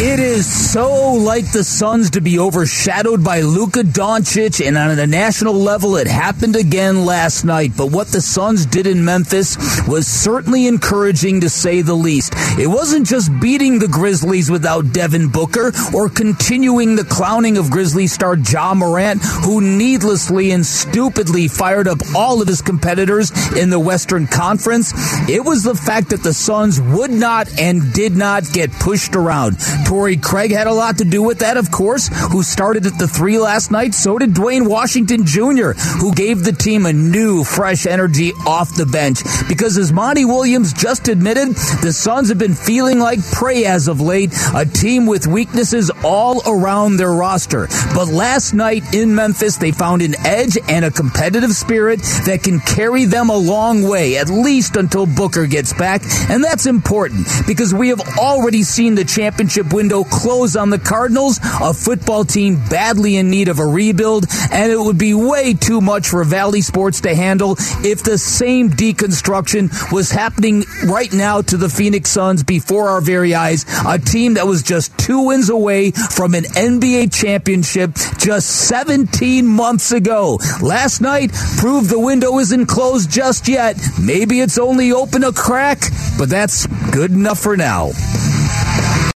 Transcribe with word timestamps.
It 0.00 0.20
is 0.20 0.46
so 0.46 1.14
like 1.14 1.50
the 1.50 1.64
Suns 1.64 2.10
to 2.10 2.20
be 2.20 2.38
overshadowed 2.38 3.24
by 3.24 3.40
Luka 3.40 3.80
Doncic, 3.80 4.64
and 4.64 4.78
on 4.78 4.96
a 4.96 5.08
national 5.08 5.54
level, 5.54 5.96
it 5.96 6.06
happened 6.06 6.54
again 6.54 7.04
last 7.04 7.42
night. 7.42 7.72
But 7.76 7.90
what 7.90 8.06
the 8.06 8.20
Suns 8.20 8.64
did 8.64 8.86
in 8.86 9.04
Memphis 9.04 9.56
was 9.88 10.06
certainly 10.06 10.68
encouraging 10.68 11.40
to 11.40 11.50
say 11.50 11.82
the 11.82 11.96
least. 11.96 12.32
It 12.60 12.68
wasn't 12.68 13.08
just 13.08 13.28
beating 13.40 13.80
the 13.80 13.88
Grizzlies 13.88 14.48
without 14.48 14.92
Devin 14.92 15.30
Booker 15.30 15.72
or 15.92 16.08
continuing 16.08 16.94
the 16.94 17.04
clowning 17.04 17.58
of 17.58 17.68
Grizzlies 17.68 18.12
star 18.12 18.36
Ja 18.36 18.74
Morant, 18.74 19.20
who 19.24 19.60
needlessly 19.60 20.52
and 20.52 20.64
stupidly 20.64 21.48
fired 21.48 21.88
up 21.88 21.98
all 22.14 22.40
of 22.40 22.46
his 22.46 22.62
competitors 22.62 23.32
in 23.56 23.68
the 23.70 23.80
Western 23.80 24.28
Conference. 24.28 24.92
It 25.28 25.44
was 25.44 25.64
the 25.64 25.74
fact 25.74 26.10
that 26.10 26.22
the 26.22 26.34
Suns 26.34 26.80
would 26.80 27.10
not 27.10 27.48
and 27.58 27.92
did 27.92 28.16
not 28.16 28.44
get 28.52 28.70
pushed 28.70 29.16
around. 29.16 29.56
Torrey 29.88 30.18
Craig 30.18 30.50
had 30.50 30.66
a 30.66 30.72
lot 30.72 30.98
to 30.98 31.04
do 31.04 31.22
with 31.22 31.38
that, 31.38 31.56
of 31.56 31.70
course, 31.70 32.10
who 32.30 32.42
started 32.42 32.84
at 32.84 32.98
the 32.98 33.08
three 33.08 33.38
last 33.38 33.70
night. 33.70 33.94
So 33.94 34.18
did 34.18 34.34
Duane 34.34 34.68
Washington 34.68 35.24
Jr., 35.24 35.70
who 35.72 36.12
gave 36.12 36.44
the 36.44 36.52
team 36.52 36.84
a 36.84 36.92
new, 36.92 37.42
fresh 37.42 37.86
energy 37.86 38.32
off 38.46 38.74
the 38.74 38.84
bench. 38.84 39.22
Because 39.48 39.78
as 39.78 39.90
Monty 39.90 40.26
Williams 40.26 40.74
just 40.74 41.08
admitted, 41.08 41.56
the 41.80 41.94
Suns 41.94 42.28
have 42.28 42.36
been 42.36 42.52
feeling 42.52 42.98
like 42.98 43.18
prey 43.32 43.64
as 43.64 43.88
of 43.88 44.02
late, 44.02 44.30
a 44.54 44.66
team 44.66 45.06
with 45.06 45.26
weaknesses 45.26 45.90
all 46.04 46.42
around 46.46 46.98
their 46.98 47.12
roster. 47.12 47.66
But 47.94 48.08
last 48.08 48.52
night 48.52 48.92
in 48.92 49.14
Memphis, 49.14 49.56
they 49.56 49.72
found 49.72 50.02
an 50.02 50.16
edge 50.26 50.58
and 50.68 50.84
a 50.84 50.90
competitive 50.90 51.52
spirit 51.52 52.00
that 52.26 52.42
can 52.42 52.60
carry 52.60 53.06
them 53.06 53.30
a 53.30 53.36
long 53.38 53.84
way, 53.84 54.18
at 54.18 54.28
least 54.28 54.76
until 54.76 55.06
Booker 55.06 55.46
gets 55.46 55.72
back. 55.72 56.02
And 56.28 56.44
that's 56.44 56.66
important 56.66 57.26
because 57.46 57.72
we 57.72 57.88
have 57.88 58.02
already 58.18 58.64
seen 58.64 58.94
the 58.94 59.06
championship 59.06 59.72
window 59.78 60.02
close 60.02 60.56
on 60.56 60.70
the 60.70 60.78
Cardinals, 60.80 61.38
a 61.60 61.72
football 61.72 62.24
team 62.24 62.56
badly 62.68 63.14
in 63.14 63.30
need 63.30 63.46
of 63.46 63.60
a 63.60 63.64
rebuild, 63.64 64.26
and 64.50 64.72
it 64.72 64.80
would 64.80 64.98
be 64.98 65.14
way 65.14 65.54
too 65.54 65.80
much 65.80 66.08
for 66.08 66.24
Valley 66.24 66.62
Sports 66.62 67.02
to 67.02 67.14
handle 67.14 67.52
if 67.84 68.02
the 68.02 68.18
same 68.18 68.70
deconstruction 68.70 69.70
was 69.92 70.10
happening 70.10 70.64
right 70.84 71.12
now 71.12 71.42
to 71.42 71.56
the 71.56 71.68
Phoenix 71.68 72.10
Suns 72.10 72.42
before 72.42 72.88
our 72.88 73.00
very 73.00 73.36
eyes. 73.36 73.64
A 73.86 74.00
team 74.00 74.34
that 74.34 74.48
was 74.48 74.64
just 74.64 74.98
two 74.98 75.26
wins 75.26 75.48
away 75.48 75.92
from 75.92 76.34
an 76.34 76.42
NBA 76.42 77.12
championship 77.14 77.94
just 78.18 78.48
17 78.66 79.46
months 79.46 79.92
ago. 79.92 80.40
Last 80.60 81.00
night 81.00 81.30
proved 81.58 81.88
the 81.88 82.00
window 82.00 82.40
isn't 82.40 82.66
closed 82.66 83.12
just 83.12 83.46
yet. 83.46 83.76
Maybe 84.02 84.40
it's 84.40 84.58
only 84.58 84.90
open 84.90 85.22
a 85.22 85.30
crack, 85.32 85.82
but 86.18 86.28
that's 86.28 86.66
good 86.90 87.12
enough 87.12 87.38
for 87.38 87.56
now. 87.56 87.92